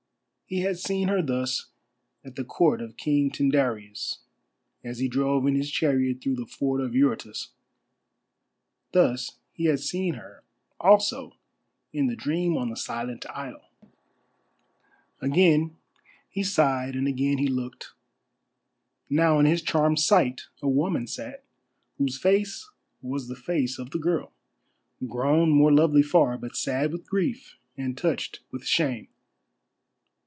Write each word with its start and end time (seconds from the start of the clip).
He 0.47 0.59
had 0.63 0.77
seen 0.77 1.07
her 1.07 1.21
thus 1.21 1.67
at 2.25 2.35
the 2.35 2.43
court 2.43 2.81
of 2.81 2.97
King 2.97 3.31
Tyndareus 3.31 4.17
as 4.83 4.99
he 4.99 5.07
drove 5.07 5.47
in 5.47 5.55
his 5.55 5.71
chariot 5.71 6.21
through 6.21 6.35
the 6.35 6.45
ford 6.45 6.81
of 6.81 6.93
Eurotas; 6.93 7.51
thus 8.91 9.37
he 9.53 9.67
had 9.67 9.79
seen 9.79 10.15
her 10.15 10.43
also 10.77 11.37
in 11.93 12.07
the 12.07 12.17
dream 12.17 12.57
on 12.57 12.69
the 12.69 12.75
Silent 12.75 13.25
Isle. 13.29 13.65
Again 15.21 15.77
he 16.29 16.43
sighed 16.43 16.97
and 16.97 17.07
again 17.07 17.37
he 17.37 17.47
looked. 17.47 17.93
Now 19.09 19.39
in 19.39 19.45
his 19.45 19.61
charmed 19.61 20.01
sight 20.01 20.47
a 20.61 20.67
woman 20.67 21.07
sat, 21.07 21.45
whose 21.97 22.19
face 22.19 22.69
was 23.01 23.29
the 23.29 23.37
face 23.37 23.79
of 23.79 23.91
the 23.91 23.99
girl, 23.99 24.33
grown 25.07 25.49
more 25.51 25.71
lovely 25.71 26.03
far, 26.03 26.37
but 26.37 26.57
sad 26.57 26.91
with 26.91 27.07
grief 27.07 27.57
and 27.77 27.97
touched 27.97 28.41
with 28.51 28.65
shame. 28.65 29.07